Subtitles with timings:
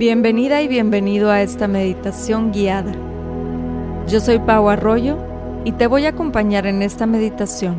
[0.00, 2.90] Bienvenida y bienvenido a esta meditación guiada.
[4.08, 5.18] Yo soy Pau Arroyo
[5.66, 7.76] y te voy a acompañar en esta meditación.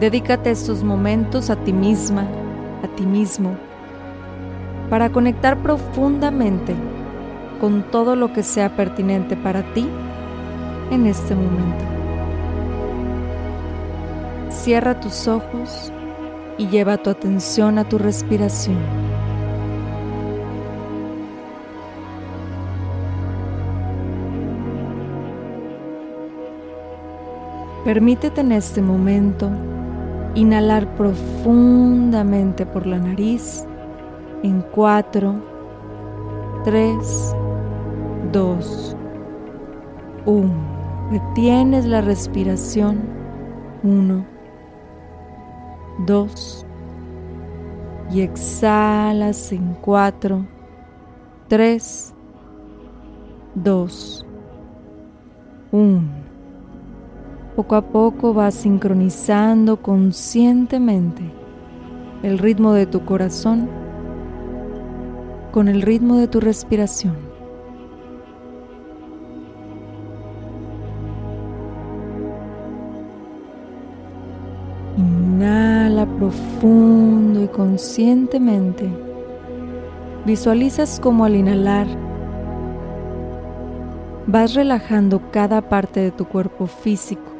[0.00, 2.26] Dedícate estos momentos a ti misma,
[2.82, 3.54] a ti mismo,
[4.90, 6.74] para conectar profundamente
[7.60, 9.88] con todo lo que sea pertinente para ti
[10.90, 11.84] en este momento.
[14.50, 15.92] Cierra tus ojos
[16.58, 19.11] y lleva tu atención a tu respiración.
[27.84, 29.50] Permítete en este momento
[30.36, 33.66] inhalar profundamente por la nariz
[34.44, 35.34] en 4,
[36.62, 37.36] 3,
[38.30, 38.96] 2,
[40.26, 40.52] 1.
[41.10, 43.00] Retienes la respiración.
[43.82, 44.24] 1,
[46.06, 46.66] 2.
[48.12, 50.46] Y exhalas en 4,
[51.48, 52.14] 3,
[53.56, 54.26] 2,
[55.72, 56.21] 1.
[57.56, 61.22] Poco a poco vas sincronizando conscientemente
[62.22, 63.68] el ritmo de tu corazón
[65.50, 67.14] con el ritmo de tu respiración.
[74.96, 78.88] Inhala profundo y conscientemente.
[80.24, 81.86] Visualizas como al inhalar
[84.26, 87.31] vas relajando cada parte de tu cuerpo físico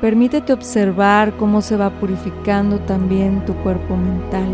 [0.00, 4.48] Permítete observar cómo se va purificando también tu cuerpo mental.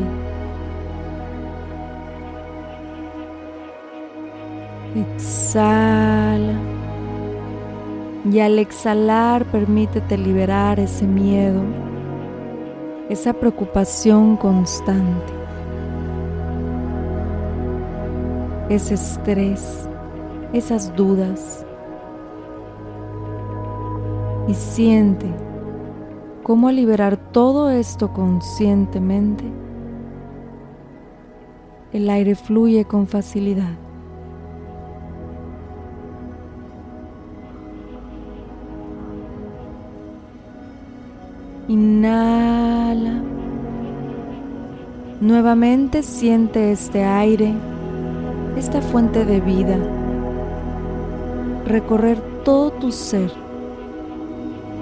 [4.94, 6.54] Exhala.
[8.30, 11.62] Y al exhalar permítete liberar ese miedo,
[13.08, 15.35] esa preocupación constante.
[18.68, 19.88] Ese estrés,
[20.52, 21.64] esas dudas.
[24.48, 25.26] Y siente
[26.42, 29.44] cómo liberar todo esto conscientemente,
[31.92, 33.74] el aire fluye con facilidad.
[41.68, 43.22] Inhala.
[45.20, 47.52] Nuevamente siente este aire
[48.56, 49.76] esta fuente de vida,
[51.66, 53.30] recorrer todo tu ser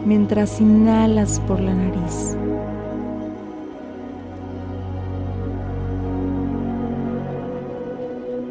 [0.04, 2.36] mientras inhalas por la nariz.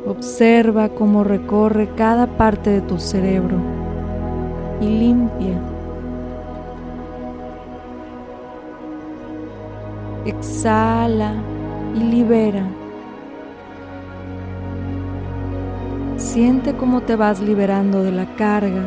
[0.06, 3.58] Observa cómo recorre cada parte de tu cerebro
[4.82, 5.60] y limpia.
[10.26, 11.34] Exhala
[11.96, 12.83] y libera.
[16.34, 18.82] Siente cómo te vas liberando de la carga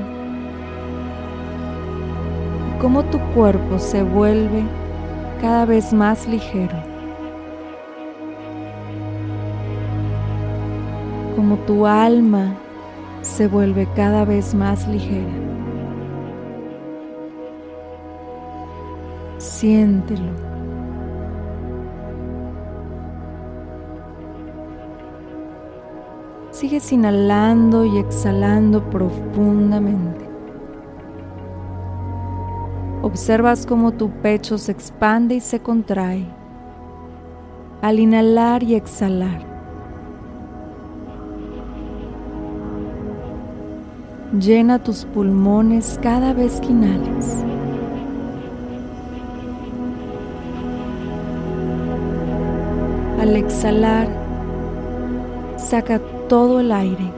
[2.80, 4.64] cómo tu cuerpo se vuelve
[5.40, 6.76] cada vez más ligero.
[11.36, 12.52] Como tu alma
[13.22, 15.32] se vuelve cada vez más ligera.
[19.38, 20.45] Siéntelo.
[26.58, 30.24] Sigues inhalando y exhalando profundamente.
[33.02, 36.24] Observas cómo tu pecho se expande y se contrae
[37.82, 39.44] al inhalar y exhalar.
[44.40, 47.44] Llena tus pulmones cada vez que inhales.
[53.20, 54.08] Al exhalar,
[55.58, 57.12] saca todo el aire.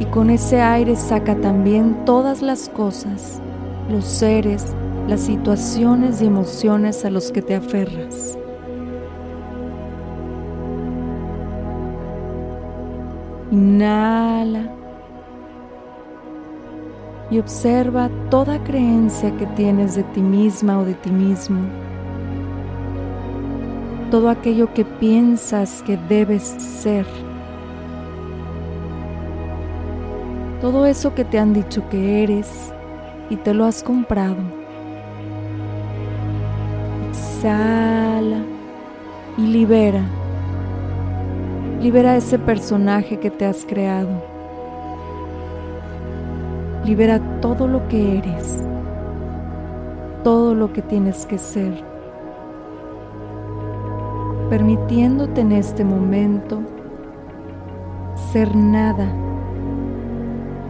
[0.00, 3.40] Y con ese aire saca también todas las cosas,
[3.88, 4.74] los seres,
[5.08, 8.38] las situaciones y emociones a los que te aferras.
[13.50, 14.72] Inhala
[17.30, 21.91] y observa toda creencia que tienes de ti misma o de ti mismo
[24.12, 27.06] todo aquello que piensas que debes ser.
[30.60, 32.74] Todo eso que te han dicho que eres
[33.30, 34.36] y te lo has comprado.
[37.08, 38.42] Exhala
[39.38, 40.02] y libera.
[41.80, 44.22] Libera ese personaje que te has creado.
[46.84, 48.62] Libera todo lo que eres,
[50.22, 51.91] todo lo que tienes que ser,
[54.52, 56.60] permitiéndote en este momento
[58.30, 59.08] ser nada,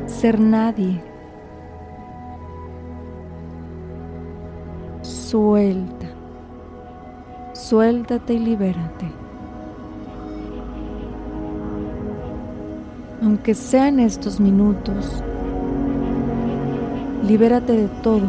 [0.07, 1.03] ser nadie.
[5.03, 6.07] Suelta,
[7.55, 9.07] suéltate y libérate.
[13.21, 15.25] Aunque sean estos minutos,
[17.27, 18.29] libérate de todo.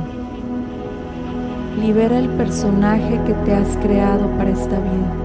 [1.80, 5.23] Libera el personaje que te has creado para esta vida.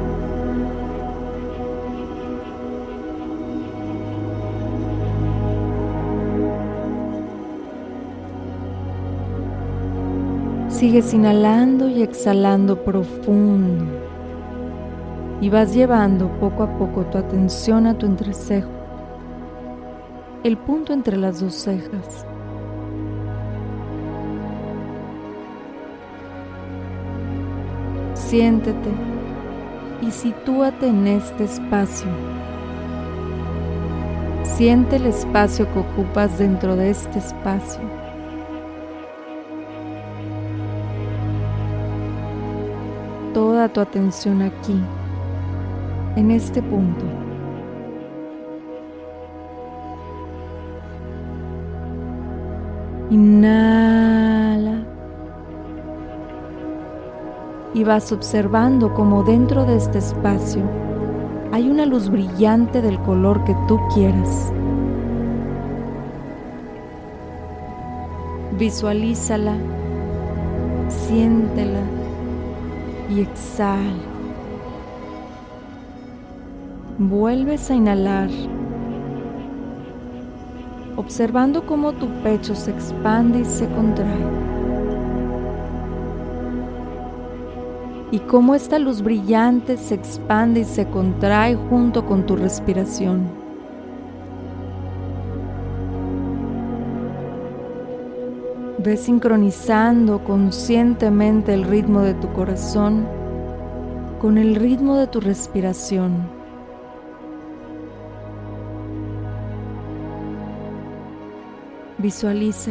[10.79, 13.85] Sigues inhalando y exhalando profundo
[15.41, 18.71] y vas llevando poco a poco tu atención a tu entrecejo,
[20.45, 22.25] el punto entre las dos cejas.
[28.15, 28.91] Siéntete
[30.01, 32.07] y sitúate en este espacio.
[34.45, 37.98] Siente el espacio que ocupas dentro de este espacio.
[43.67, 44.81] Tu atención aquí,
[46.15, 47.05] en este punto.
[53.11, 54.85] Inhala.
[57.75, 60.63] Y vas observando como dentro de este espacio
[61.51, 64.53] hay una luz brillante del color que tú quieras.
[68.59, 69.57] Visualízala,
[70.89, 71.98] siéntela
[73.09, 73.93] y exhala.
[76.99, 78.29] Vuelves a inhalar,
[80.97, 84.49] observando cómo tu pecho se expande y se contrae.
[88.11, 93.48] Y cómo esta luz brillante se expande y se contrae junto con tu respiración.
[98.81, 103.09] Ve sincronizando conscientemente el ritmo de tu corazón
[104.21, 106.29] con el ritmo de tu respiración.
[111.99, 112.71] Visualiza.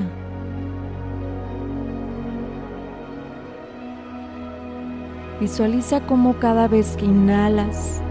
[5.41, 8.01] Visualiza cómo cada vez que inhalas,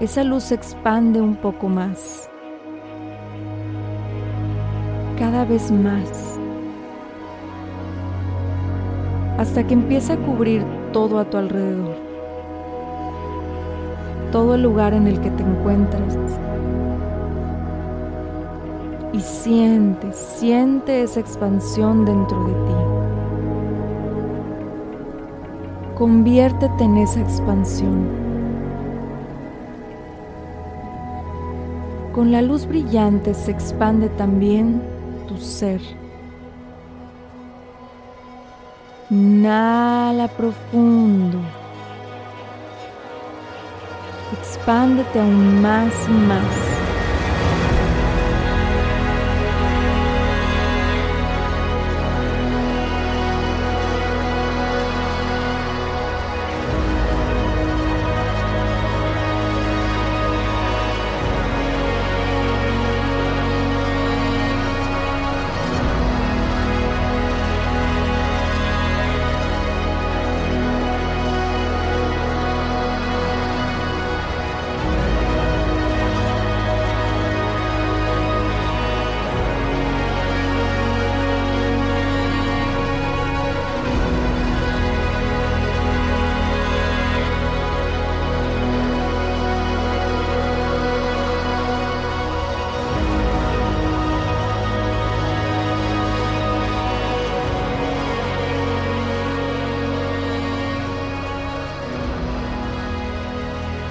[0.00, 2.28] esa luz se expande un poco más
[5.18, 6.38] cada vez más,
[9.38, 11.96] hasta que empieza a cubrir todo a tu alrededor,
[14.32, 16.16] todo el lugar en el que te encuentras.
[19.12, 22.74] Y siente, siente esa expansión dentro de ti.
[25.94, 28.26] Conviértete en esa expansión.
[32.12, 34.95] Con la luz brillante se expande también
[35.26, 35.80] tu ser.
[39.10, 41.38] Inhala profundo.
[44.38, 46.75] Expándete aún más y más.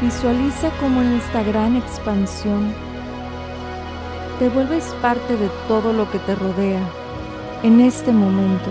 [0.06, 2.72] Visualiza cómo en esta gran expansión
[4.38, 6.88] te vuelves parte de todo lo que te rodea
[7.64, 8.70] en este momento,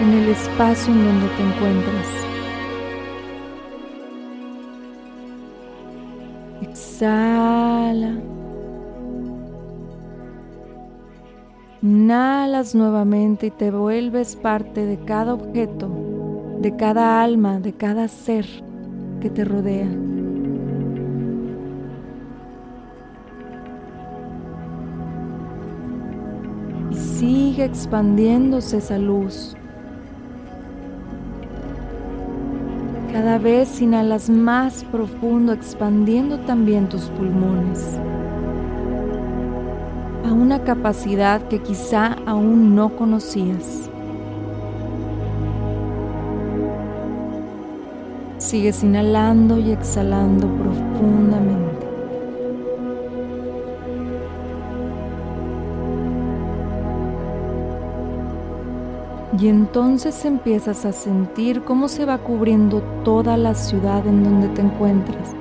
[0.00, 2.06] en el espacio en donde te encuentras.
[6.62, 8.14] Exhala.
[11.82, 16.03] Inhalas nuevamente y te vuelves parte de cada objeto
[16.64, 18.46] de cada alma, de cada ser
[19.20, 19.86] que te rodea.
[26.90, 29.54] Y sigue expandiéndose esa luz.
[33.12, 37.98] Cada vez inhalas más profundo, expandiendo también tus pulmones
[40.24, 43.90] a una capacidad que quizá aún no conocías.
[48.44, 51.86] Sigues inhalando y exhalando profundamente.
[59.40, 64.60] Y entonces empiezas a sentir cómo se va cubriendo toda la ciudad en donde te
[64.60, 65.34] encuentras.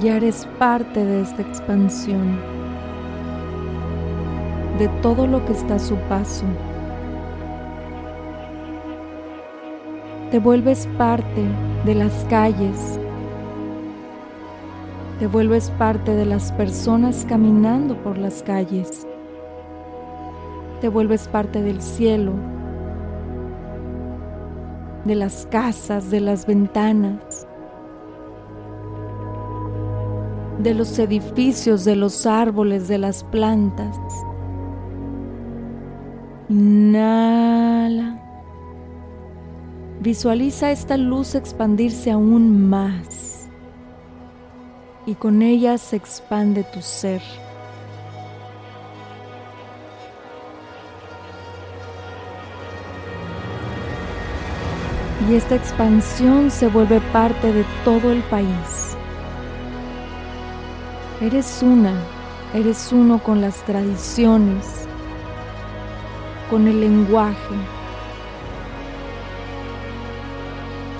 [0.00, 2.38] Ya eres parte de esta expansión,
[4.78, 6.44] de todo lo que está a su paso.
[10.30, 11.44] Te vuelves parte
[11.84, 12.98] de las calles,
[15.18, 19.06] te vuelves parte de las personas caminando por las calles
[20.80, 22.32] te vuelves parte del cielo,
[25.04, 27.46] de las casas, de las ventanas,
[30.58, 33.96] de los edificios, de los árboles, de las plantas.
[36.48, 38.29] Inhala.
[40.00, 43.48] Visualiza esta luz expandirse aún más
[45.06, 47.22] y con ella se expande tu ser.
[55.28, 58.96] y esta expansión se vuelve parte de todo el país.
[61.20, 61.92] Eres una,
[62.54, 64.88] eres uno con las tradiciones,
[66.48, 67.79] con el lenguaje.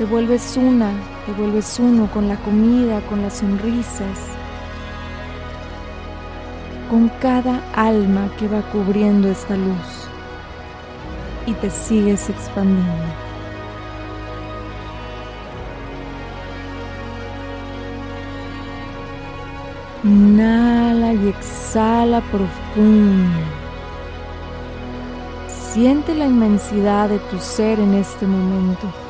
[0.00, 0.92] Te vuelves una,
[1.26, 4.18] te vuelves uno con la comida, con las sonrisas,
[6.88, 10.08] con cada alma que va cubriendo esta luz
[11.44, 13.12] y te sigues expandiendo.
[20.02, 23.38] Inhala y exhala profundo.
[25.46, 29.09] Siente la inmensidad de tu ser en este momento.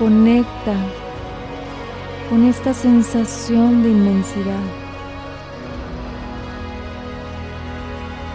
[0.00, 0.74] Conecta
[2.30, 4.64] con esta sensación de inmensidad.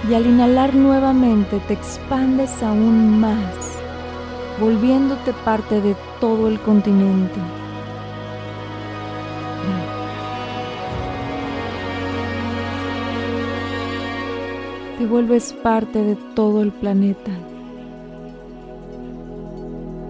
[0.07, 3.79] Y al inhalar nuevamente te expandes aún más,
[4.61, 7.41] volviéndote parte de todo el continente.
[14.97, 17.31] te vuelves parte de todo el planeta.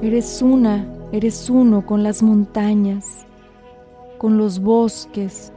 [0.02, 3.26] Eres una, eres uno con las montañas,
[4.18, 5.52] con los bosques,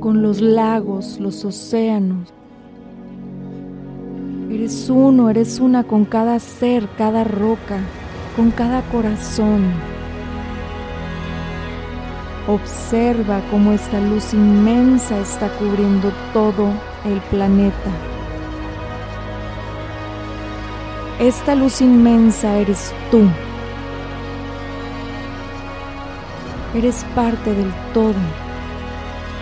[0.00, 2.32] con los lagos, los océanos.
[4.50, 7.78] Eres uno, eres una con cada ser, cada roca,
[8.36, 9.62] con cada corazón.
[12.48, 16.68] Observa cómo esta luz inmensa está cubriendo todo
[17.04, 17.90] el planeta.
[21.20, 23.20] Esta luz inmensa eres tú.
[26.74, 28.14] Eres parte del todo,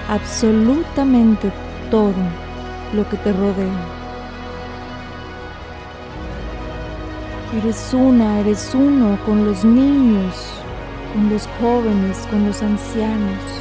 [0.09, 1.53] absolutamente
[1.91, 2.13] todo
[2.95, 3.87] lo que te rodea.
[7.57, 10.35] Eres una, eres uno con los niños,
[11.13, 13.61] con los jóvenes, con los ancianos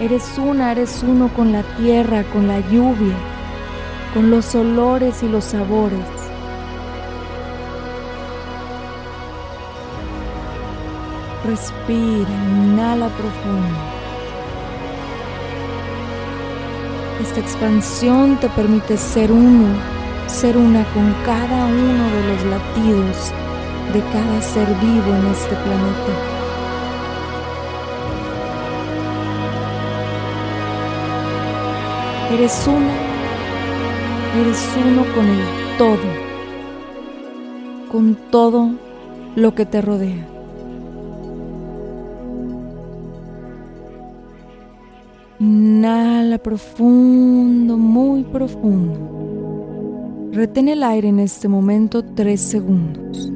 [0.00, 3.14] Eres una, eres uno con la tierra, con la lluvia,
[4.14, 6.19] con los olores y los sabores.
[11.50, 13.76] Respira, inhala profundo.
[17.20, 19.66] Esta expansión te permite ser uno,
[20.28, 23.32] ser una con cada uno de los latidos
[23.92, 26.14] de cada ser vivo en este planeta.
[32.32, 32.94] Eres una,
[34.40, 35.42] eres uno con el
[35.78, 36.10] todo,
[37.90, 38.70] con todo
[39.34, 40.39] lo que te rodea.
[45.50, 50.30] Inhala profundo, muy profundo.
[50.30, 53.32] Retén el aire en este momento tres segundos.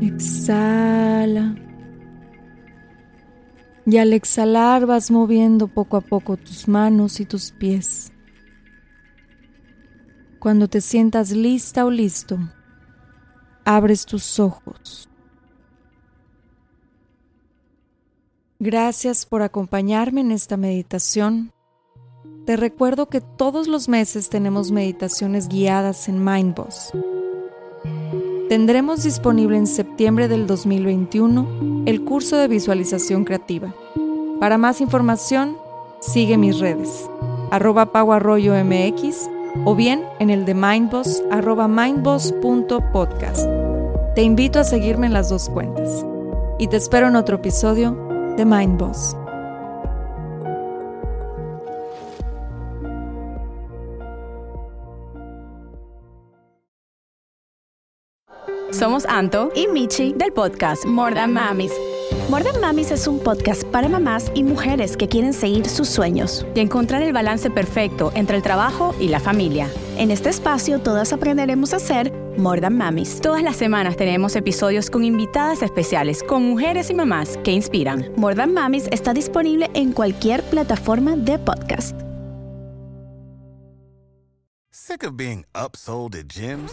[0.00, 1.54] Exhala.
[3.86, 8.10] Y al exhalar vas moviendo poco a poco tus manos y tus pies.
[10.40, 12.40] Cuando te sientas lista o listo,
[13.64, 15.08] abres tus ojos.
[18.60, 21.52] Gracias por acompañarme en esta meditación.
[22.44, 26.90] Te recuerdo que todos los meses tenemos meditaciones guiadas en Mindboss.
[28.48, 33.72] Tendremos disponible en septiembre del 2021 el curso de visualización creativa.
[34.40, 35.56] Para más información,
[36.00, 37.08] sigue mis redes,
[37.52, 39.30] arroba MX
[39.66, 43.46] o bien en el de Mindboss, arroba mindboss.podcast.
[44.16, 46.04] Te invito a seguirme en las dos cuentas.
[46.58, 48.07] Y te espero en otro episodio
[48.44, 49.16] Mindboss.
[58.70, 61.72] Somos Anto y Michi del podcast More Than Mamis.
[62.28, 66.46] More Than Mamis es un podcast para mamás y mujeres que quieren seguir sus sueños
[66.54, 69.68] y encontrar el balance perfecto entre el trabajo y la familia.
[69.96, 73.20] En este espacio todas aprenderemos a ser More Than Mamis.
[73.20, 78.12] Todas las semanas tenemos episodios con invitadas especiales, con mujeres y mamás que inspiran.
[78.16, 82.00] More Than Mamis está disponible en cualquier plataforma de podcast.
[84.70, 86.72] Sick of being upsold at gyms?